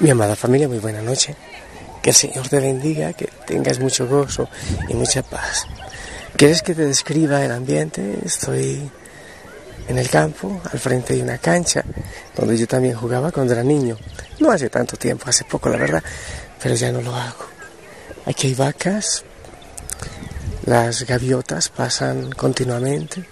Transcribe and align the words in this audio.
Mi 0.00 0.10
amada 0.10 0.36
familia, 0.36 0.68
muy 0.68 0.78
buena 0.78 1.02
noche. 1.02 1.34
Que 2.00 2.10
el 2.10 2.16
Señor 2.16 2.48
te 2.48 2.60
bendiga, 2.60 3.12
que 3.14 3.28
tengas 3.44 3.80
mucho 3.80 4.06
gozo 4.06 4.48
y 4.88 4.94
mucha 4.94 5.24
paz. 5.24 5.66
¿Quieres 6.36 6.62
que 6.62 6.72
te 6.72 6.84
describa 6.84 7.44
el 7.44 7.50
ambiente? 7.50 8.16
Estoy 8.24 8.88
en 9.88 9.98
el 9.98 10.08
campo, 10.08 10.60
al 10.70 10.78
frente 10.78 11.16
de 11.16 11.22
una 11.22 11.38
cancha, 11.38 11.82
donde 12.36 12.56
yo 12.56 12.68
también 12.68 12.94
jugaba 12.94 13.32
cuando 13.32 13.54
era 13.54 13.64
niño. 13.64 13.98
No 14.38 14.52
hace 14.52 14.70
tanto 14.70 14.96
tiempo, 14.96 15.24
hace 15.28 15.42
poco 15.42 15.68
la 15.68 15.78
verdad, 15.78 16.02
pero 16.62 16.76
ya 16.76 16.92
no 16.92 17.02
lo 17.02 17.12
hago. 17.16 17.46
Aquí 18.26 18.46
hay 18.46 18.54
vacas, 18.54 19.24
las 20.66 21.04
gaviotas 21.06 21.70
pasan 21.70 22.30
continuamente 22.30 23.24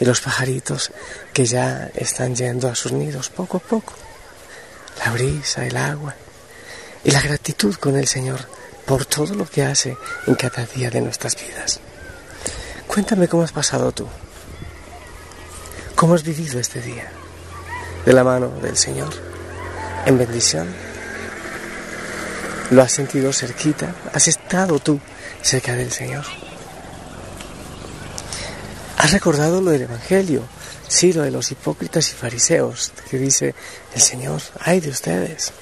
y 0.00 0.04
los 0.04 0.20
pajaritos 0.20 0.90
que 1.32 1.46
ya 1.46 1.88
están 1.94 2.34
yendo 2.34 2.68
a 2.68 2.74
sus 2.74 2.90
nidos 2.90 3.30
poco 3.30 3.58
a 3.58 3.60
poco 3.60 4.07
la 4.98 5.10
brisa, 5.12 5.66
el 5.66 5.76
agua 5.76 6.14
y 7.04 7.10
la 7.10 7.20
gratitud 7.20 7.74
con 7.76 7.96
el 7.96 8.06
Señor 8.06 8.40
por 8.86 9.04
todo 9.04 9.34
lo 9.34 9.46
que 9.46 9.62
hace 9.62 9.96
en 10.26 10.34
cada 10.34 10.64
día 10.64 10.90
de 10.90 11.00
nuestras 11.00 11.36
vidas. 11.36 11.80
Cuéntame 12.86 13.28
cómo 13.28 13.42
has 13.42 13.52
pasado 13.52 13.92
tú, 13.92 14.08
cómo 15.94 16.14
has 16.14 16.22
vivido 16.22 16.58
este 16.58 16.80
día, 16.80 17.10
de 18.06 18.12
la 18.12 18.24
mano 18.24 18.48
del 18.62 18.76
Señor, 18.76 19.12
en 20.06 20.16
bendición. 20.16 20.68
¿Lo 22.70 22.82
has 22.82 22.92
sentido 22.92 23.32
cerquita? 23.32 23.94
¿Has 24.12 24.28
estado 24.28 24.78
tú 24.78 25.00
cerca 25.42 25.74
del 25.74 25.92
Señor? 25.92 26.24
¿Has 28.98 29.12
recordado 29.12 29.60
lo 29.60 29.70
del 29.70 29.82
Evangelio? 29.82 30.42
Sí, 30.88 31.12
lo 31.12 31.22
de 31.22 31.30
los 31.30 31.52
hipócritas 31.52 32.10
y 32.10 32.14
fariseos, 32.14 32.92
que 33.08 33.16
dice 33.16 33.54
el 33.94 34.00
Señor, 34.00 34.42
ay 34.60 34.80
de 34.80 34.90
ustedes, 34.90 35.52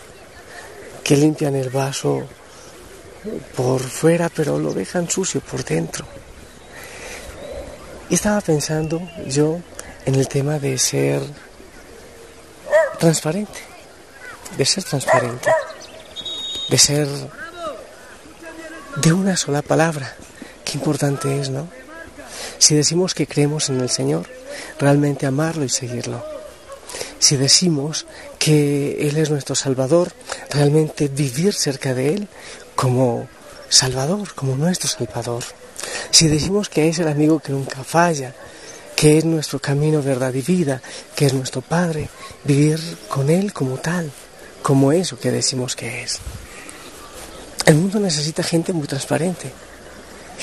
que 1.04 1.18
limpian 1.18 1.54
el 1.54 1.68
vaso 1.68 2.26
por 3.54 3.82
fuera, 3.82 4.30
pero 4.30 4.58
lo 4.58 4.72
dejan 4.72 5.10
sucio 5.10 5.42
por 5.42 5.64
dentro. 5.64 6.06
Y 8.08 8.14
estaba 8.14 8.40
pensando 8.40 9.02
yo 9.26 9.60
en 10.06 10.14
el 10.14 10.28
tema 10.28 10.58
de 10.58 10.78
ser 10.78 11.20
transparente, 12.98 13.60
de 14.56 14.64
ser 14.64 14.82
transparente, 14.82 15.50
de 16.70 16.78
ser 16.78 17.06
de 18.96 19.12
una 19.12 19.36
sola 19.36 19.60
palabra. 19.60 20.16
Qué 20.64 20.78
importante 20.78 21.38
es, 21.38 21.50
¿no? 21.50 21.68
Si 22.58 22.74
decimos 22.74 23.14
que 23.14 23.26
creemos 23.26 23.68
en 23.68 23.80
el 23.80 23.90
Señor, 23.90 24.26
realmente 24.78 25.26
amarlo 25.26 25.64
y 25.64 25.68
seguirlo. 25.68 26.24
Si 27.18 27.36
decimos 27.36 28.06
que 28.38 29.08
Él 29.08 29.16
es 29.16 29.30
nuestro 29.30 29.54
Salvador, 29.54 30.12
realmente 30.50 31.08
vivir 31.08 31.54
cerca 31.54 31.94
de 31.94 32.14
Él 32.14 32.28
como 32.74 33.28
Salvador, 33.68 34.34
como 34.34 34.56
nuestro 34.56 34.88
Salvador. 34.88 35.42
Si 36.10 36.28
decimos 36.28 36.68
que 36.68 36.88
es 36.88 36.98
el 36.98 37.08
amigo 37.08 37.40
que 37.40 37.52
nunca 37.52 37.84
falla, 37.84 38.34
que 38.94 39.18
es 39.18 39.24
nuestro 39.24 39.58
camino, 39.58 40.02
verdad 40.02 40.32
y 40.32 40.40
vida, 40.40 40.80
que 41.14 41.26
es 41.26 41.34
nuestro 41.34 41.60
Padre, 41.60 42.08
vivir 42.44 42.80
con 43.08 43.28
Él 43.28 43.52
como 43.52 43.76
tal, 43.76 44.10
como 44.62 44.92
eso 44.92 45.18
que 45.18 45.30
decimos 45.30 45.76
que 45.76 46.02
es. 46.02 46.18
El 47.66 47.74
mundo 47.74 48.00
necesita 48.00 48.42
gente 48.42 48.72
muy 48.72 48.86
transparente, 48.86 49.52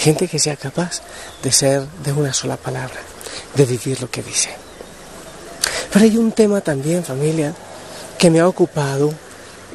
gente 0.04 0.28
que 0.28 0.38
sea 0.38 0.58
capaz 0.58 1.02
de 1.42 1.50
ser 1.54 1.88
de 2.04 2.12
una 2.12 2.34
sola 2.34 2.58
palabra, 2.58 3.00
de 3.56 3.66
vivir 3.66 4.02
lo 4.02 4.12
que 4.12 4.22
dice. 4.22 4.50
Pero 5.92 6.04
hay 6.04 6.18
un 6.18 6.34
tema 6.34 6.60
también, 6.60 7.06
familia, 7.06 7.54
que 8.18 8.30
me 8.30 8.42
ha 8.42 8.48
ocupado 8.50 9.14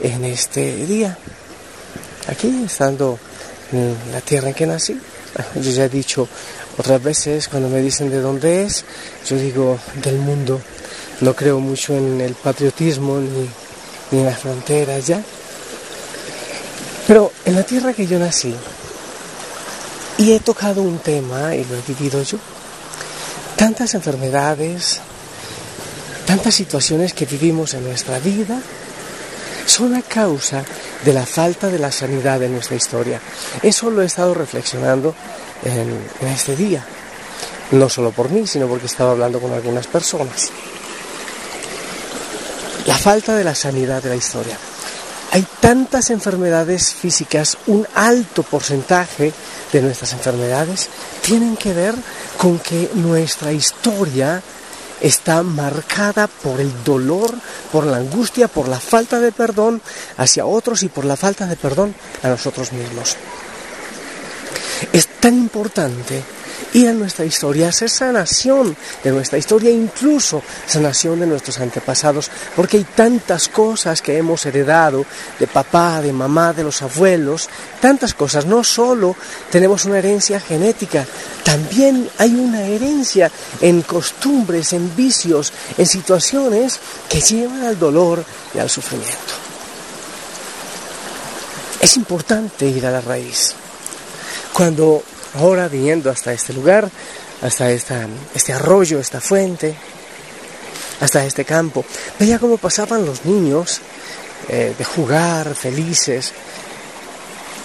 en 0.02 0.26
este 0.26 0.84
día. 0.84 1.16
Aquí, 2.26 2.64
estando 2.66 3.18
en 3.72 3.96
la 4.12 4.20
tierra 4.20 4.48
en 4.48 4.54
que 4.54 4.66
nací, 4.66 5.00
yo 5.54 5.70
ya 5.70 5.86
he 5.86 5.88
dicho 5.88 6.28
otras 6.76 7.02
veces 7.02 7.48
cuando 7.48 7.70
me 7.70 7.80
dicen 7.80 8.10
de 8.10 8.20
dónde 8.20 8.64
es, 8.64 8.84
yo 9.26 9.36
digo 9.38 9.78
del 10.04 10.18
mundo. 10.18 10.60
No 11.22 11.34
creo 11.34 11.58
mucho 11.58 11.96
en 11.96 12.20
el 12.20 12.34
patriotismo 12.34 13.18
ni, 13.18 13.48
ni 14.10 14.18
en 14.18 14.26
las 14.26 14.38
fronteras 14.38 15.06
ya. 15.06 15.22
Pero 17.06 17.32
en 17.46 17.54
la 17.54 17.62
tierra 17.62 17.94
que 17.94 18.06
yo 18.06 18.18
nací, 18.18 18.54
y 20.18 20.32
he 20.32 20.40
tocado 20.40 20.82
un 20.82 20.98
tema, 20.98 21.54
y 21.54 21.64
lo 21.64 21.76
he 21.76 21.82
vivido 21.82 22.20
yo, 22.22 22.38
tantas 23.56 23.94
enfermedades, 23.94 25.00
tantas 26.26 26.54
situaciones 26.54 27.14
que 27.14 27.24
vivimos 27.24 27.74
en 27.74 27.84
nuestra 27.84 28.18
vida, 28.18 28.60
son 29.64 29.94
a 29.94 30.02
causa 30.02 30.64
de 31.04 31.12
la 31.12 31.24
falta 31.24 31.68
de 31.68 31.78
la 31.78 31.92
sanidad 31.92 32.40
de 32.40 32.48
nuestra 32.48 32.76
historia. 32.76 33.20
Eso 33.62 33.90
lo 33.90 34.02
he 34.02 34.06
estado 34.06 34.34
reflexionando 34.34 35.14
en, 35.64 35.88
en 36.20 36.28
este 36.28 36.56
día. 36.56 36.84
No 37.70 37.88
solo 37.88 38.10
por 38.10 38.30
mí, 38.30 38.46
sino 38.46 38.66
porque 38.66 38.86
estaba 38.86 39.12
hablando 39.12 39.40
con 39.40 39.52
algunas 39.52 39.86
personas. 39.86 40.50
La 42.86 42.96
falta 42.96 43.36
de 43.36 43.44
la 43.44 43.54
sanidad 43.54 44.02
de 44.02 44.08
la 44.08 44.16
historia. 44.16 44.58
Hay 45.30 45.46
tantas 45.60 46.10
enfermedades 46.10 46.94
físicas, 46.94 47.58
un 47.66 47.86
alto 47.94 48.42
porcentaje 48.42 49.32
de 49.72 49.82
nuestras 49.82 50.14
enfermedades 50.14 50.88
tienen 51.22 51.56
que 51.56 51.74
ver 51.74 51.94
con 52.38 52.58
que 52.58 52.90
nuestra 52.94 53.52
historia 53.52 54.42
está 55.00 55.42
marcada 55.42 56.26
por 56.26 56.60
el 56.60 56.82
dolor, 56.82 57.34
por 57.70 57.86
la 57.86 57.98
angustia, 57.98 58.48
por 58.48 58.68
la 58.68 58.80
falta 58.80 59.20
de 59.20 59.30
perdón 59.32 59.82
hacia 60.16 60.46
otros 60.46 60.82
y 60.82 60.88
por 60.88 61.04
la 61.04 61.16
falta 61.16 61.46
de 61.46 61.56
perdón 61.56 61.94
a 62.22 62.28
nosotros 62.28 62.72
mismos. 62.72 63.16
Es 64.92 65.06
tan 65.20 65.34
importante 65.34 66.22
ir 66.72 66.88
a 66.88 66.92
nuestra 66.92 67.24
historia, 67.24 67.68
hacer 67.68 67.90
sanación 67.90 68.76
de 69.02 69.10
nuestra 69.10 69.38
historia, 69.38 69.70
incluso 69.70 70.42
sanación 70.66 71.20
de 71.20 71.26
nuestros 71.26 71.58
antepasados, 71.60 72.30
porque 72.56 72.78
hay 72.78 72.84
tantas 72.84 73.48
cosas 73.48 74.02
que 74.02 74.16
hemos 74.16 74.44
heredado 74.46 75.04
de 75.38 75.46
papá, 75.46 76.00
de 76.00 76.12
mamá, 76.12 76.52
de 76.52 76.64
los 76.64 76.82
abuelos, 76.82 77.48
tantas 77.80 78.14
cosas. 78.14 78.46
No 78.46 78.64
solo 78.64 79.16
tenemos 79.50 79.84
una 79.84 79.98
herencia 79.98 80.40
genética, 80.40 81.06
también 81.44 82.08
hay 82.18 82.34
una 82.34 82.62
herencia 82.62 83.30
en 83.60 83.82
costumbres, 83.82 84.72
en 84.72 84.94
vicios, 84.94 85.52
en 85.76 85.86
situaciones 85.86 86.78
que 87.08 87.20
llevan 87.20 87.64
al 87.64 87.78
dolor 87.78 88.24
y 88.54 88.58
al 88.58 88.68
sufrimiento. 88.68 89.34
Es 91.80 91.96
importante 91.96 92.66
ir 92.66 92.84
a 92.86 92.90
la 92.90 93.00
raíz. 93.00 93.54
Cuando 94.52 95.02
ahora 95.34 95.68
viniendo 95.68 96.10
hasta 96.10 96.32
este 96.32 96.52
lugar, 96.52 96.90
hasta 97.42 97.70
este 97.70 98.52
arroyo, 98.52 98.98
esta 98.98 99.20
fuente, 99.20 99.74
hasta 101.00 101.24
este 101.24 101.44
campo, 101.44 101.84
veía 102.18 102.38
cómo 102.38 102.58
pasaban 102.58 103.04
los 103.04 103.24
niños 103.24 103.80
eh, 104.48 104.74
de 104.76 104.84
jugar 104.84 105.54
felices. 105.54 106.32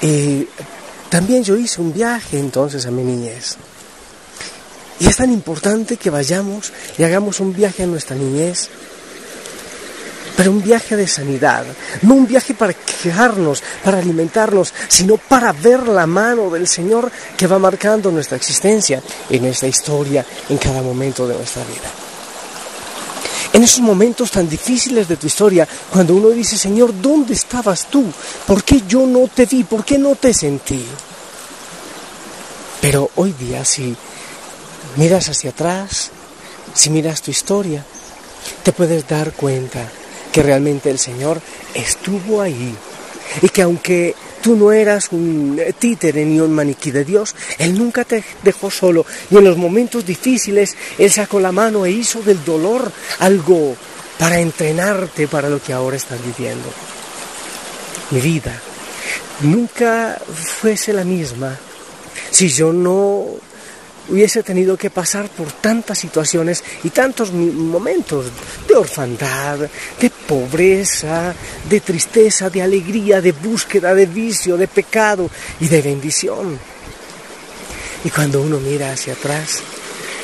Y 0.01 0.48
también 1.10 1.44
yo 1.44 1.56
hice 1.56 1.81
un 1.81 1.94
viaje 1.94 2.38
entonces 2.38 2.86
a 2.86 2.92
mi 2.92 3.04
niñez. 3.04 3.57
Y 5.00 5.07
es 5.07 5.18
tan 5.18 5.31
importante 5.31 5.98
que 5.98 6.09
vayamos 6.09 6.71
y 6.98 7.04
hagamos 7.04 7.39
un 7.39 7.54
viaje 7.54 7.83
a 7.83 7.88
nuestra 7.88 8.16
niñez 8.16 8.69
pero 10.35 10.51
un 10.51 10.62
viaje 10.62 10.95
de 10.95 11.07
sanidad, 11.07 11.65
no 12.01 12.15
un 12.15 12.27
viaje 12.27 12.53
para 12.53 12.74
quejarnos, 12.74 13.62
para 13.83 14.00
alimentarnos, 14.00 14.74
sino 14.88 15.18
para 15.18 15.51
ver 15.51 15.88
la 15.88 16.07
mano 16.07 16.50
del 16.50 16.68
Señor 16.68 17.12
que 17.38 17.47
va 17.47 17.59
marcando 17.59 18.12
nuestra 18.12 18.38
existencia 18.38 19.01
y 19.30 19.39
nuestra 19.39 19.68
historia 19.68 20.25
en 20.50 20.57
cada 20.57 20.81
momento 20.81 21.27
de 21.27 21.35
nuestra 21.35 21.63
vida. 21.65 21.91
En 23.53 23.62
esos 23.62 23.81
momentos 23.81 24.31
tan 24.31 24.50
difíciles 24.50 25.07
de 25.07 25.15
tu 25.15 25.27
historia, 25.27 25.68
cuando 25.91 26.15
uno 26.15 26.30
dice, 26.30 26.57
Señor, 26.57 27.00
¿dónde 27.00 27.35
estabas 27.35 27.85
tú? 27.85 28.12
¿Por 28.47 28.63
qué 28.63 28.81
yo 28.88 29.06
no 29.06 29.27
te 29.27 29.45
vi? 29.45 29.63
¿Por 29.63 29.85
qué 29.85 30.00
no 30.00 30.15
te 30.15 30.33
sentí? 30.33 30.83
Pero 32.81 33.12
hoy 33.15 33.33
día, 33.33 33.63
si 33.63 33.95
miras 34.95 35.30
hacia 35.30 35.51
atrás, 35.51 36.09
si 36.74 36.89
miras 36.89 37.21
tu 37.21 37.30
historia, 37.30 37.85
te 38.63 38.71
puedes 38.71 39.07
dar 39.07 39.33
cuenta 39.33 39.88
que 40.33 40.44
realmente 40.44 40.89
el 40.89 41.00
Señor 41.00 41.39
estuvo 41.74 42.41
ahí 42.41 42.75
y 43.41 43.50
que 43.50 43.62
aunque 43.62 44.15
tú 44.41 44.57
no 44.57 44.71
eras 44.71 45.09
un 45.12 45.62
títere 45.80 46.25
ni 46.25 46.39
un 46.39 46.53
maniquí 46.53 46.91
de 46.91 47.06
Dios, 47.06 47.35
Él 47.59 47.77
nunca 47.77 48.03
te 48.03 48.24
dejó 48.41 48.69
solo 48.69 49.06
y 49.30 49.38
en 49.38 49.44
los 49.45 49.57
momentos 49.57 50.06
difíciles 50.06 50.75
Él 50.97 51.12
sacó 51.12 51.39
la 51.39 51.51
mano 51.51 51.85
e 51.85 51.91
hizo 51.91 52.21
del 52.21 52.44
dolor 52.44 52.91
algo 53.19 53.75
para 54.19 54.39
entrenarte 54.39 55.27
para 55.27 55.50
lo 55.50 55.62
que 55.62 55.71
ahora 55.71 55.97
estás 55.97 56.19
viviendo. 56.24 56.68
Mi 58.12 58.19
vida 58.19 58.59
nunca 59.41 60.19
fuese 60.33 60.94
la 60.94 61.03
misma 61.03 61.57
si 62.31 62.50
yo 62.50 62.74
no 62.74 63.25
hubiese 64.10 64.44
tenido 64.44 64.78
que 64.78 64.90
pasar 64.90 65.30
por 65.30 65.52
tantas 65.52 65.98
situaciones 65.98 66.64
y 66.84 66.90
tantos 66.90 67.32
momentos 67.32 68.26
de 68.68 68.76
orfandad, 68.76 69.60
de 70.00 70.10
pobreza, 70.28 71.34
de 71.70 71.80
tristeza, 71.80 72.50
de 72.50 72.62
alegría, 72.62 73.22
de 73.22 73.32
búsqueda, 73.32 73.94
de 73.94 74.06
vicio, 74.06 74.58
de 74.58 74.68
pecado 74.68 75.30
y 75.60 75.68
de 75.68 75.82
bendición. 75.82 76.60
Y 78.04 78.10
cuando 78.10 78.42
uno 78.42 78.60
mira 78.60 78.92
hacia 78.92 79.14
atrás, 79.14 79.62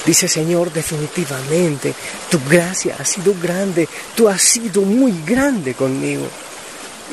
dice 0.05 0.27
Señor, 0.27 0.73
definitivamente, 0.73 1.93
tu 2.29 2.39
gracia 2.49 2.95
ha 2.99 3.05
sido 3.05 3.33
grande, 3.41 3.87
tú 4.15 4.27
has 4.27 4.41
sido 4.41 4.81
muy 4.81 5.13
grande 5.25 5.73
conmigo 5.73 6.27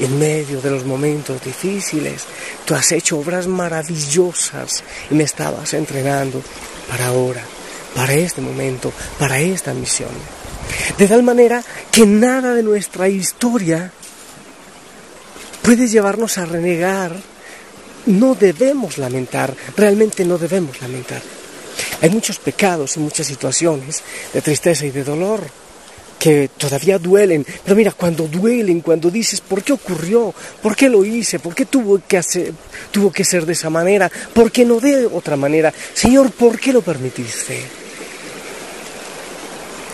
en 0.00 0.18
medio 0.18 0.60
de 0.60 0.70
los 0.70 0.84
momentos 0.84 1.42
difíciles, 1.42 2.24
tú 2.64 2.74
has 2.74 2.92
hecho 2.92 3.18
obras 3.18 3.46
maravillosas 3.46 4.82
y 5.10 5.14
me 5.14 5.24
estabas 5.24 5.72
entrenando 5.74 6.42
para 6.88 7.06
ahora, 7.06 7.42
para 7.94 8.14
este 8.14 8.40
momento, 8.40 8.92
para 9.18 9.38
esta 9.40 9.72
misión. 9.72 10.10
De 10.98 11.06
tal 11.06 11.22
manera 11.22 11.62
que 11.90 12.06
nada 12.06 12.54
de 12.54 12.62
nuestra 12.62 13.08
historia 13.08 13.90
puede 15.62 15.88
llevarnos 15.88 16.38
a 16.38 16.46
renegar. 16.46 17.16
No 18.06 18.36
debemos 18.36 18.98
lamentar, 18.98 19.52
realmente 19.76 20.24
no 20.24 20.38
debemos 20.38 20.80
lamentar. 20.80 21.20
Hay 22.00 22.10
muchos 22.10 22.38
pecados 22.38 22.96
y 22.96 23.00
muchas 23.00 23.26
situaciones 23.26 24.02
de 24.32 24.42
tristeza 24.42 24.86
y 24.86 24.90
de 24.90 25.02
dolor 25.02 25.42
que 26.18 26.48
todavía 26.56 26.98
duelen, 26.98 27.46
pero 27.64 27.76
mira, 27.76 27.92
cuando 27.92 28.26
duelen, 28.26 28.80
cuando 28.80 29.10
dices, 29.10 29.40
¿por 29.40 29.62
qué 29.62 29.72
ocurrió? 29.72 30.34
¿Por 30.62 30.74
qué 30.74 30.88
lo 30.88 31.04
hice? 31.04 31.38
¿Por 31.38 31.54
qué 31.54 31.66
tuvo 31.66 32.00
que, 32.06 32.16
hacer, 32.16 32.52
tuvo 32.90 33.12
que 33.12 33.24
ser 33.24 33.44
de 33.46 33.52
esa 33.52 33.70
manera? 33.70 34.10
¿Por 34.32 34.50
qué 34.50 34.64
no 34.64 34.80
de 34.80 35.06
otra 35.06 35.36
manera? 35.36 35.72
Señor, 35.94 36.30
¿por 36.32 36.58
qué 36.58 36.72
lo 36.72 36.82
permitiste? 36.82 37.60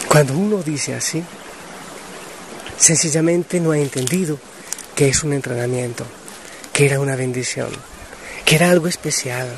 Cuando 0.09 0.35
uno 0.35 0.63
dice 0.63 0.95
así, 0.95 1.23
sencillamente 2.77 3.61
no 3.61 3.73
ha 3.73 3.79
entendido 3.79 4.39
que 4.95 5.09
es 5.09 5.23
un 5.25 5.33
entrenamiento, 5.33 6.05
que 6.73 6.87
era 6.87 7.01
una 7.01 7.17
bendición, 7.17 7.69
que 8.45 8.57
era 8.57 8.71
algo 8.71 8.89
especial, 8.89 9.49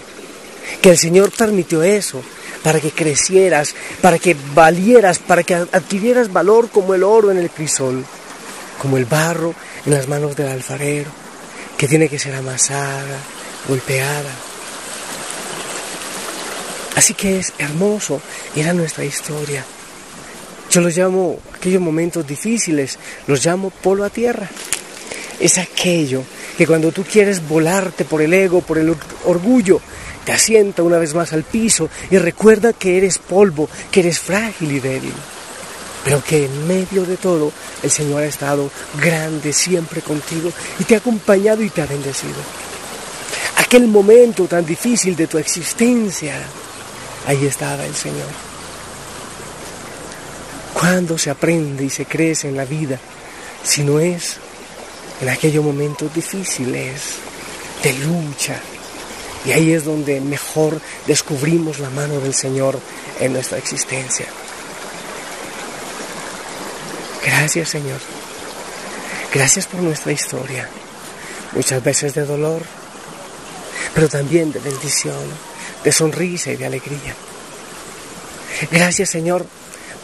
que 0.81 0.91
el 0.91 0.99
Señor 0.99 1.31
permitió 1.33 1.83
eso 1.83 2.23
para 2.65 2.81
que 2.81 2.93
crecieras, 2.93 3.75
para 4.01 4.19
que 4.19 4.35
valieras, 4.55 5.19
para 5.19 5.43
que 5.43 5.55
adquirieras 5.55 6.33
valor 6.33 6.71
como 6.71 6.95
el 6.95 7.03
oro 7.03 7.31
en 7.31 7.37
el 7.37 7.51
crisol, 7.51 8.03
como 8.81 8.97
el 8.97 9.05
barro 9.05 9.55
en 9.85 9.93
las 9.93 10.09
manos 10.09 10.35
del 10.35 10.49
alfarero, 10.49 11.11
que 11.77 11.87
tiene 11.87 12.09
que 12.09 12.19
ser 12.19 12.35
amasada, 12.35 13.19
golpeada. 13.69 14.31
Así 16.97 17.13
que 17.13 17.39
es 17.39 17.53
hermoso, 17.59 18.23
era 18.57 18.73
nuestra 18.73 19.05
historia. 19.05 19.63
Yo 20.71 20.81
los 20.81 20.97
llamo, 20.97 21.39
aquellos 21.55 21.83
momentos 21.83 22.27
difíciles, 22.27 22.99
los 23.27 23.45
llamo 23.45 23.69
polo 23.69 24.05
a 24.05 24.11
tierra. 24.11 24.49
Es 25.39 25.59
aquello 25.59 26.23
que 26.57 26.67
cuando 26.67 26.93
tú 26.93 27.05
quieres 27.05 27.47
volarte 27.47 28.07
por 28.07 28.23
el 28.23 28.33
ego, 28.33 28.63
por 28.63 28.79
el 28.79 28.97
orgullo, 29.25 29.83
te 30.25 30.33
asienta 30.33 30.83
una 30.83 30.99
vez 30.99 31.15
más 31.15 31.33
al 31.33 31.45
piso 31.45 31.89
y 32.11 32.19
recuerda 32.19 32.73
que 32.73 32.97
eres 32.97 33.19
polvo, 33.19 33.69
que 33.91 34.01
eres 34.01 34.19
frágil 34.19 34.73
y 34.73 34.81
débil. 34.81 35.13
Pero 36.05 36.23
que 36.23 36.45
en 36.45 36.67
medio 36.67 37.05
de 37.05 37.17
todo 37.17 37.53
el 37.83 37.91
Señor 37.91 38.23
ha 38.23 38.27
estado 38.27 38.71
grande 39.01 39.53
siempre 39.53 40.03
contigo 40.03 40.51
y 40.79 40.85
te 40.85 40.95
ha 40.95 40.99
acompañado 40.99 41.63
y 41.63 41.71
te 41.71 41.83
ha 41.83 41.87
bendecido. 41.87 42.35
Aquel 43.57 43.87
momento 43.87 44.47
tan 44.47 44.67
difícil 44.67 45.17
de 45.17 45.27
tu 45.27 45.39
existencia, 45.39 46.35
ahí 47.27 47.47
estaba 47.47 47.85
el 47.87 47.95
Señor. 47.95 48.29
¿Cuándo 50.75 51.17
se 51.17 51.31
aprende 51.31 51.85
y 51.85 51.91
se 51.91 52.05
crece 52.05 52.49
en 52.49 52.57
la 52.57 52.65
vida 52.65 52.99
si 53.63 53.83
no 53.83 53.99
es 53.99 54.37
en 55.21 55.29
aquellos 55.29 55.65
momentos 55.65 56.13
difíciles 56.13 57.17
de 57.83 57.93
lucha, 57.95 58.61
y 59.45 59.53
ahí 59.53 59.73
es 59.73 59.85
donde 59.85 60.21
mejor 60.21 60.81
descubrimos 61.07 61.79
la 61.79 61.91
mano 61.91 62.21
del 62.21 62.35
Señor 62.35 62.79
en 63.21 63.33
nuestra 63.33 63.59
existencia. 63.59 64.27
Gracias 67.25 67.69
Señor. 67.69 68.01
Gracias 69.33 69.67
por 69.67 69.81
nuestra 69.81 70.13
historia. 70.13 70.69
Muchas 71.53 71.83
veces 71.83 72.15
de 72.15 72.25
dolor, 72.25 72.63
pero 73.95 74.09
también 74.09 74.53
de 74.53 74.61
bendición, 74.61 75.23
de 75.83 75.93
sonrisa 75.93 76.51
y 76.51 76.57
de 76.57 76.67
alegría. 76.67 77.15
Gracias 78.71 79.11
Señor, 79.11 79.47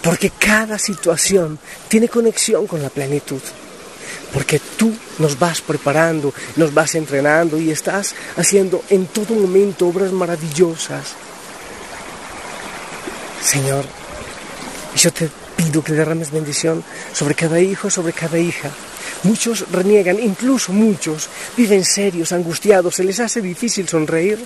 porque 0.02 0.30
cada 0.30 0.78
situación 0.78 1.58
tiene 1.88 2.08
conexión 2.08 2.66
con 2.66 2.82
la 2.82 2.90
plenitud 2.90 3.40
porque 4.32 4.60
tú 4.60 4.92
nos 5.18 5.38
vas 5.38 5.60
preparando, 5.60 6.32
nos 6.56 6.72
vas 6.72 6.94
entrenando 6.94 7.58
y 7.58 7.70
estás 7.70 8.14
haciendo 8.36 8.82
en 8.90 9.06
todo 9.06 9.34
momento 9.34 9.88
obras 9.88 10.12
maravillosas. 10.12 11.14
Señor, 13.42 13.84
yo 14.96 15.12
te 15.12 15.28
pido 15.56 15.82
que 15.82 15.92
derrames 15.92 16.30
bendición 16.30 16.84
sobre 17.12 17.34
cada 17.34 17.60
hijo, 17.60 17.90
sobre 17.90 18.12
cada 18.12 18.38
hija, 18.38 18.70
Muchos 19.22 19.70
reniegan, 19.70 20.18
incluso 20.18 20.72
muchos 20.72 21.28
viven 21.54 21.84
serios, 21.84 22.32
angustiados, 22.32 22.94
se 22.94 23.04
les 23.04 23.20
hace 23.20 23.42
difícil 23.42 23.86
sonreír 23.86 24.38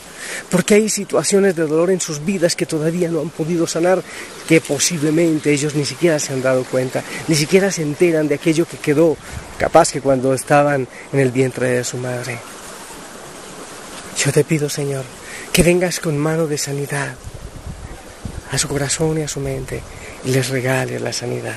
porque 0.51 0.75
hay 0.75 0.89
situaciones 0.89 1.55
de 1.55 1.65
dolor 1.65 1.93
en 1.93 2.01
sus 2.01 2.25
vidas 2.25 2.57
que 2.57 2.67
todavía 2.67 3.09
no 3.09 3.21
han 3.21 3.31
podido 3.31 3.69
sanar, 3.69 4.03
que 4.49 4.61
posiblemente 4.61 5.53
ellos 5.53 5.77
ni 5.77 5.85
siquiera 5.85 6.19
se 6.19 6.33
han 6.33 6.43
dado 6.43 6.65
cuenta, 6.65 7.05
ni 7.29 7.37
siquiera 7.37 7.71
se 7.71 7.83
enteran 7.83 8.27
de 8.27 8.35
aquello 8.35 8.67
que 8.67 8.79
quedó, 8.79 9.17
capaz 9.59 9.93
que 9.93 10.01
cuando 10.01 10.35
estaban 10.35 10.89
en 11.13 11.21
el 11.21 11.31
vientre 11.31 11.69
de 11.69 11.85
su 11.85 11.97
madre. 11.99 12.39
Yo 14.25 14.33
te 14.33 14.43
pido, 14.43 14.69
Señor, 14.69 15.05
que 15.53 15.63
vengas 15.63 16.01
con 16.01 16.19
mano 16.19 16.49
de 16.49 16.59
sanidad 16.59 17.15
a 18.51 18.59
su 18.59 18.67
corazón 18.67 19.19
y 19.19 19.23
a 19.23 19.29
su 19.29 19.39
mente 19.39 19.83
y 20.25 20.31
les 20.31 20.49
regales 20.49 21.01
la 21.01 21.13
sanidad. 21.13 21.57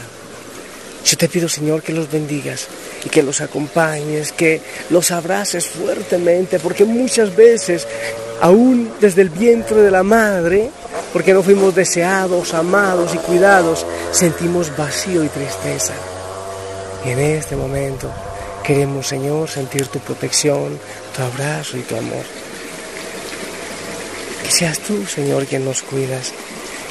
Yo 1.03 1.17
te 1.17 1.29
pido, 1.29 1.47
Señor, 1.47 1.81
que 1.81 1.93
los 1.93 2.11
bendigas 2.11 2.67
y 3.05 3.09
que 3.09 3.23
los 3.23 3.41
acompañes, 3.41 4.31
que 4.31 4.61
los 4.89 5.11
abraces 5.11 5.67
fuertemente, 5.67 6.59
porque 6.59 6.85
muchas 6.85 7.35
veces, 7.35 7.87
aún 8.41 8.91
desde 8.99 9.21
el 9.21 9.29
vientre 9.29 9.81
de 9.81 9.91
la 9.91 10.03
madre, 10.03 10.71
porque 11.13 11.33
no 11.33 11.43
fuimos 11.43 11.75
deseados, 11.75 12.53
amados 12.53 13.13
y 13.13 13.17
cuidados, 13.17 13.85
sentimos 14.11 14.75
vacío 14.75 15.23
y 15.23 15.29
tristeza. 15.29 15.93
Y 17.05 17.09
en 17.11 17.19
este 17.19 17.55
momento 17.55 18.11
queremos, 18.63 19.07
Señor, 19.07 19.49
sentir 19.49 19.87
tu 19.87 19.99
protección, 19.99 20.77
tu 21.15 21.21
abrazo 21.21 21.77
y 21.77 21.81
tu 21.81 21.95
amor. 21.95 22.23
Que 24.43 24.51
seas 24.51 24.79
tú, 24.79 25.05
Señor, 25.05 25.45
quien 25.45 25.65
nos 25.65 25.81
cuidas 25.83 26.33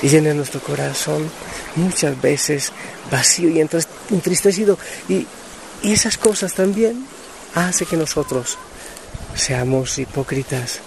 y 0.02 0.08
llene 0.08 0.34
nuestro 0.34 0.60
corazón 0.60 1.30
muchas 1.76 2.20
veces 2.20 2.72
vacío 3.10 3.50
y 3.50 3.60
entristecido. 3.60 4.78
Y, 5.08 5.26
y 5.82 5.92
esas 5.92 6.18
cosas 6.18 6.54
también 6.54 7.06
hace 7.54 7.86
que 7.86 7.96
nosotros 7.96 8.58
seamos 9.34 9.98
hipócritas 9.98 10.80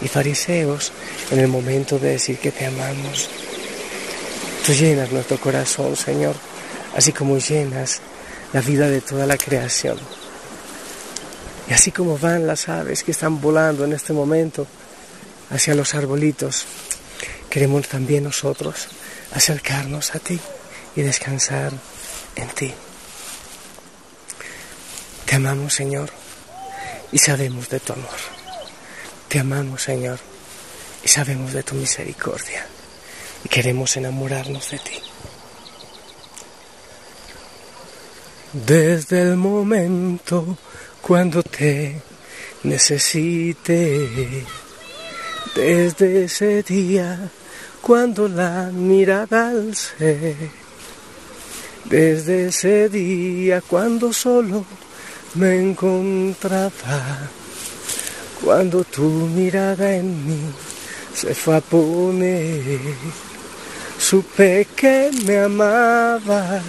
y 0.00 0.08
fariseos 0.08 0.92
en 1.30 1.40
el 1.40 1.48
momento 1.48 1.98
de 1.98 2.10
decir 2.10 2.38
que 2.38 2.52
te 2.52 2.66
amamos. 2.66 3.28
Tú 4.64 4.72
llenas 4.72 5.10
nuestro 5.10 5.38
corazón, 5.40 5.96
Señor, 5.96 6.34
así 6.96 7.12
como 7.12 7.38
llenas 7.38 8.00
la 8.52 8.60
vida 8.60 8.88
de 8.88 9.00
toda 9.00 9.26
la 9.26 9.36
creación. 9.36 9.98
Y 11.68 11.72
así 11.72 11.90
como 11.92 12.16
van 12.18 12.46
las 12.46 12.68
aves 12.68 13.02
que 13.02 13.10
están 13.10 13.40
volando 13.40 13.84
en 13.84 13.92
este 13.92 14.12
momento 14.12 14.66
hacia 15.50 15.74
los 15.74 15.94
arbolitos, 15.94 16.64
queremos 17.50 17.88
también 17.88 18.24
nosotros 18.24 18.88
acercarnos 19.34 20.14
a 20.14 20.18
ti 20.18 20.38
y 20.96 21.02
descansar 21.02 21.72
en 22.36 22.48
ti. 22.48 22.72
Te 25.38 25.46
amamos, 25.46 25.72
Señor, 25.72 26.10
y 27.12 27.18
sabemos 27.18 27.68
de 27.68 27.78
tu 27.78 27.92
amor. 27.92 28.18
Te 29.28 29.38
amamos, 29.38 29.84
Señor, 29.84 30.18
y 31.04 31.06
sabemos 31.06 31.52
de 31.52 31.62
tu 31.62 31.76
misericordia. 31.76 32.66
Y 33.44 33.48
queremos 33.48 33.96
enamorarnos 33.96 34.68
de 34.68 34.78
ti. 34.80 34.98
Desde 38.52 39.22
el 39.22 39.36
momento 39.36 40.58
cuando 41.00 41.44
te 41.44 42.02
necesité, 42.64 44.44
desde 45.54 46.24
ese 46.24 46.64
día 46.64 47.30
cuando 47.80 48.26
la 48.26 48.72
mirada 48.72 49.50
alcé, 49.50 50.34
desde 51.84 52.48
ese 52.48 52.88
día 52.88 53.60
cuando 53.60 54.12
solo 54.12 54.66
me 55.34 55.60
encontraba, 55.60 57.28
cuando 58.42 58.84
tu 58.84 59.02
mirada 59.02 59.94
en 59.94 60.26
mí 60.26 60.40
se 61.14 61.34
fue 61.34 61.56
a 61.56 61.60
poner, 61.60 62.80
supe 63.98 64.66
que 64.74 65.10
me 65.24 65.38
amabas, 65.40 66.62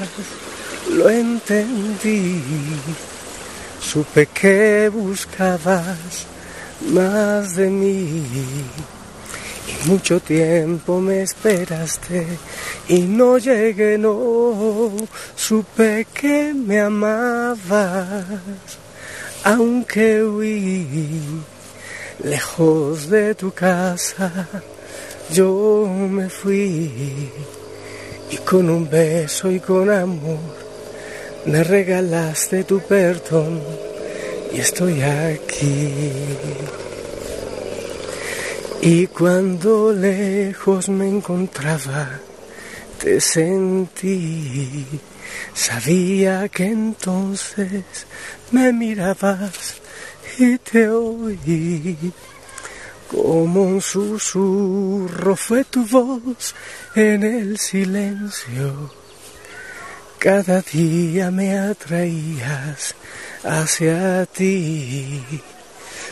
lo 0.91 1.09
entendí, 1.09 2.41
supe 3.81 4.25
que 4.27 4.89
buscabas 4.89 6.25
más 6.91 7.55
de 7.55 7.69
mí. 7.69 8.25
Mucho 9.85 10.19
tiempo 10.19 10.99
me 10.99 11.23
esperaste 11.23 12.25
y 12.87 13.01
no 13.01 13.37
llegué, 13.37 13.97
no, 13.97 14.91
supe 15.35 16.05
que 16.13 16.53
me 16.53 16.79
amabas, 16.79 18.25
aunque 19.43 20.21
huí 20.23 20.85
lejos 22.23 23.09
de 23.09 23.35
tu 23.35 23.51
casa, 23.51 24.47
yo 25.31 25.87
me 25.87 26.29
fui 26.29 27.31
y 28.29 28.37
con 28.37 28.69
un 28.69 28.89
beso 28.89 29.49
y 29.49 29.59
con 29.59 29.89
amor 29.89 30.69
me 31.45 31.63
regalaste 31.63 32.63
tu 32.63 32.79
perdón 32.81 33.61
y 34.51 34.59
estoy 34.59 35.01
aquí. 35.01 35.93
Y 38.81 39.07
cuando 39.07 39.91
lejos 39.91 40.87
me 40.87 41.09
encontraba, 41.09 42.11
te 42.97 43.19
sentí, 43.19 44.85
sabía 45.53 46.47
que 46.47 46.67
entonces 46.67 47.83
me 48.51 48.71
mirabas 48.71 49.81
y 50.37 50.57
te 50.59 50.87
oí. 50.87 51.97
Como 53.11 53.63
un 53.63 53.81
susurro 53.81 55.35
fue 55.35 55.65
tu 55.65 55.85
voz 55.85 56.55
en 56.95 57.23
el 57.23 57.57
silencio. 57.57 58.93
Cada 60.19 60.61
día 60.61 61.31
me 61.31 61.57
atraías 61.57 62.95
hacia 63.43 64.25
ti. 64.25 65.21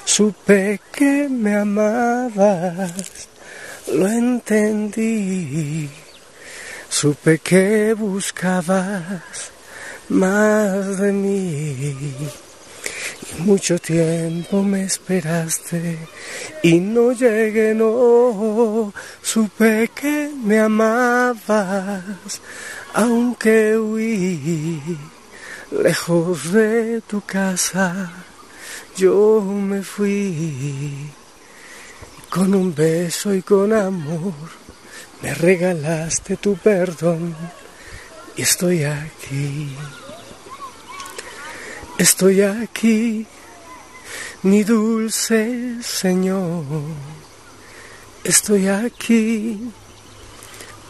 Supe 0.07 0.79
que 0.93 1.27
me 1.29 1.53
amabas, 1.57 3.27
lo 3.93 4.07
entendí. 4.07 5.89
Supe 6.89 7.37
que 7.39 7.93
buscabas 7.93 9.51
más 10.07 10.97
de 10.97 11.11
mí. 11.11 11.97
Y 13.37 13.41
mucho 13.41 13.77
tiempo 13.77 14.63
me 14.63 14.85
esperaste 14.85 15.97
y 16.63 16.79
no 16.79 17.11
llegué, 17.11 17.75
no. 17.75 18.93
Supe 19.21 19.91
que 19.93 20.31
me 20.41 20.57
amabas, 20.57 22.41
aunque 22.93 23.77
huí 23.77 24.81
lejos 25.69 26.53
de 26.53 27.01
tu 27.01 27.21
casa 27.21 28.26
yo 28.97 29.41
me 29.41 29.83
fui 29.83 31.11
con 32.31 32.55
un 32.55 32.73
beso 32.73 33.31
y 33.31 33.43
con 33.43 33.71
amor 33.71 34.33
me 35.21 35.35
regalaste 35.35 36.35
tu 36.37 36.57
perdón 36.57 37.35
y 38.35 38.41
estoy 38.41 38.83
aquí. 38.83 39.75
Estoy 41.99 42.41
aquí, 42.41 43.27
mi 44.41 44.63
dulce 44.63 45.77
Señor. 45.83 46.65
Estoy 48.23 48.67
aquí, 48.67 49.71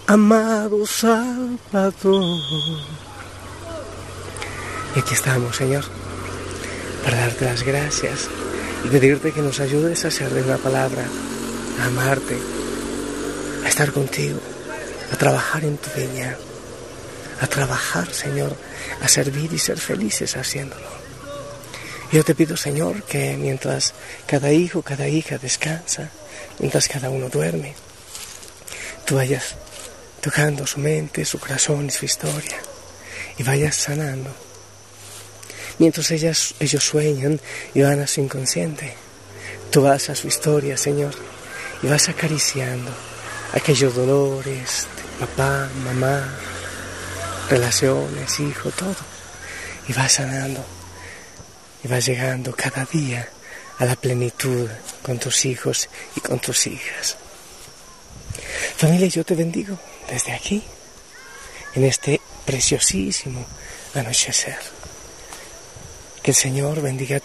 amado 0.08 0.86
Salvador. 0.86 2.40
Y 4.96 5.00
aquí 5.00 5.14
estamos, 5.14 5.56
Señor 5.56 5.97
para 7.08 7.20
darte 7.20 7.46
las 7.46 7.64
gracias 7.64 8.28
y 8.84 8.90
pedirte 8.90 9.32
que 9.32 9.42
nos 9.42 9.62
ayudes 9.62 10.04
a 10.04 10.12
ser 10.12 10.30
de 10.30 10.42
una 10.42 10.58
palabra, 10.58 11.06
a 11.80 11.86
amarte, 11.86 12.38
a 13.64 13.70
estar 13.70 13.94
contigo, 13.94 14.42
a 15.14 15.16
trabajar 15.16 15.64
en 15.64 15.78
tu 15.78 15.90
viña, 15.96 16.36
a 17.40 17.48
trabajar, 17.48 18.14
Señor, 18.14 18.54
a 19.02 19.08
servir 19.08 19.54
y 19.54 19.58
ser 19.58 19.80
felices 19.80 20.36
haciéndolo. 20.36 20.86
Yo 22.12 22.26
te 22.26 22.36
pido, 22.36 22.58
Señor, 22.58 23.04
que 23.04 23.38
mientras 23.38 23.94
cada 24.26 24.52
hijo, 24.52 24.82
cada 24.82 25.08
hija 25.08 25.38
descansa, 25.38 26.10
mientras 26.60 26.90
cada 26.90 27.10
uno 27.10 27.30
duerme, 27.30 27.74
tú 29.06 29.16
vayas 29.16 29.56
tocando 30.20 30.68
su 30.68 30.82
mente, 30.82 31.24
su 31.24 31.40
corazón 31.40 31.86
y 31.86 31.92
su 31.92 32.04
historia, 32.04 32.58
y 33.38 33.44
vayas 33.44 33.78
sanando 33.78 34.47
mientras 35.80 36.12
ellas, 36.12 36.54
ellos 36.60 36.84
sueñan 36.84 37.40
y 37.74 37.82
van 37.82 38.00
a 38.00 38.08
su 38.08 38.22
inconsciente. 38.22 38.96
Tú 39.72 39.84
vas 39.84 40.10
a 40.10 40.16
su 40.16 40.28
historia, 40.28 40.78
Señor, 40.78 41.14
y 41.82 41.88
vas 41.88 42.10
acariciando 42.10 42.92
aquellos 43.54 43.96
dolores 43.96 44.88
de 45.20 45.26
papá, 45.26 45.70
mamá, 45.84 46.34
relaciones, 47.50 48.40
hijo, 48.40 48.72
todo. 48.72 48.96
Y 49.88 49.94
vas 49.94 50.14
sanando. 50.14 50.64
Y 51.84 51.88
vas 51.88 52.06
llegando 52.06 52.54
cada 52.56 52.86
día 52.86 53.30
a 53.80 53.86
la 53.86 53.96
plenitud 53.96 54.70
con 55.04 55.20
tus 55.20 55.46
hijos 55.46 55.90
y 56.16 56.22
con 56.22 56.40
tus 56.40 56.68
hijas. 56.68 57.18
Familia, 58.76 59.08
yo 59.08 59.24
te 59.24 59.36
bendigo 59.36 59.78
desde 60.10 60.34
aquí, 60.34 60.64
en 61.76 61.84
este 61.84 62.20
preciosísimo 62.46 63.46
anochecer. 63.94 64.58
Que 66.28 66.32
el 66.32 66.36
Señor 66.36 66.82
bendiga 66.82 67.22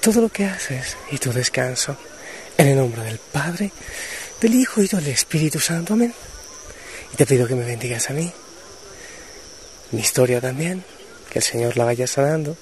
todo 0.00 0.22
lo 0.22 0.28
que 0.28 0.46
haces 0.46 0.96
y 1.12 1.18
tu 1.18 1.32
descanso. 1.32 1.96
En 2.58 2.66
el 2.66 2.76
nombre 2.76 3.04
del 3.04 3.18
Padre, 3.18 3.70
del 4.40 4.54
Hijo 4.56 4.82
y 4.82 4.88
del 4.88 5.06
Espíritu 5.06 5.60
Santo. 5.60 5.92
Amén. 5.92 6.12
Y 7.12 7.16
te 7.16 7.24
pido 7.24 7.46
que 7.46 7.54
me 7.54 7.64
bendigas 7.64 8.10
a 8.10 8.12
mí. 8.12 8.32
Mi 9.92 10.00
historia 10.00 10.40
también. 10.40 10.82
Que 11.30 11.38
el 11.38 11.44
Señor 11.44 11.76
la 11.76 11.84
vaya 11.84 12.08
sanando. 12.08 12.56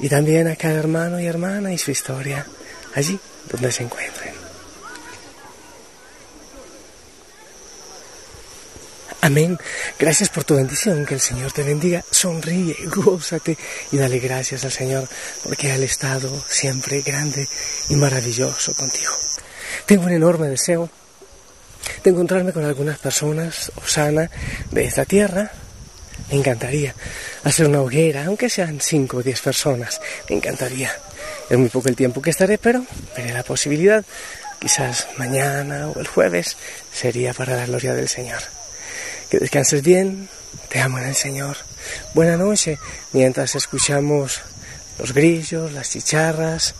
Y 0.00 0.08
también 0.08 0.48
a 0.48 0.56
cada 0.56 0.80
hermano 0.80 1.20
y 1.20 1.26
hermana 1.26 1.72
y 1.72 1.78
su 1.78 1.92
historia 1.92 2.44
allí 2.96 3.16
donde 3.48 3.70
se 3.70 3.84
encuentren. 3.84 4.19
Amén. 9.30 9.56
Gracias 9.96 10.28
por 10.28 10.42
tu 10.42 10.56
bendición. 10.56 11.06
Que 11.06 11.14
el 11.14 11.20
Señor 11.20 11.52
te 11.52 11.62
bendiga. 11.62 12.04
Sonríe, 12.10 12.74
gózate 12.86 13.56
y 13.92 13.96
dale 13.96 14.18
gracias 14.18 14.64
al 14.64 14.72
Señor 14.72 15.08
porque 15.44 15.70
ha 15.70 15.76
estado 15.76 16.28
siempre 16.48 17.00
grande 17.02 17.46
y 17.90 17.94
maravilloso 17.94 18.74
contigo. 18.74 19.12
Tengo 19.86 20.06
un 20.06 20.10
enorme 20.10 20.48
deseo 20.48 20.90
de 22.02 22.10
encontrarme 22.10 22.52
con 22.52 22.64
algunas 22.64 22.98
personas, 22.98 23.70
Osana, 23.76 24.28
de 24.72 24.84
esta 24.84 25.04
tierra. 25.04 25.52
Me 26.32 26.38
encantaría 26.38 26.92
hacer 27.44 27.68
una 27.68 27.82
hoguera, 27.82 28.24
aunque 28.24 28.50
sean 28.50 28.80
cinco 28.80 29.18
o 29.18 29.22
diez 29.22 29.40
personas. 29.40 30.00
Me 30.28 30.34
encantaría. 30.34 30.90
Es 31.48 31.56
muy 31.56 31.68
poco 31.68 31.88
el 31.88 31.94
tiempo 31.94 32.20
que 32.20 32.30
estaré, 32.30 32.58
pero 32.58 32.84
veré 33.16 33.32
la 33.32 33.44
posibilidad. 33.44 34.04
Quizás 34.58 35.06
mañana 35.18 35.86
o 35.86 36.00
el 36.00 36.08
jueves 36.08 36.56
sería 36.92 37.32
para 37.32 37.54
la 37.54 37.66
gloria 37.66 37.94
del 37.94 38.08
Señor. 38.08 38.59
Que 39.30 39.38
descanses 39.38 39.82
bien, 39.82 40.28
te 40.68 40.80
amo 40.80 40.98
en 40.98 41.04
el 41.04 41.14
Señor. 41.14 41.56
Buena 42.14 42.36
noche 42.36 42.78
mientras 43.12 43.54
escuchamos 43.54 44.40
los 44.98 45.14
grillos, 45.14 45.72
las 45.72 45.90
chicharras, 45.90 46.74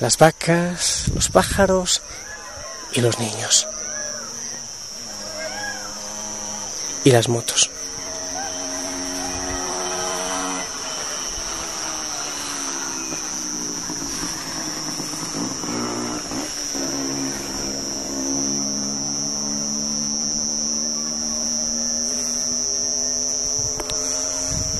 las 0.00 0.16
vacas, 0.16 1.08
los 1.14 1.28
pájaros 1.28 2.02
y 2.92 3.02
los 3.02 3.18
niños. 3.18 3.68
Y 7.04 7.10
las 7.10 7.28
motos. 7.28 7.70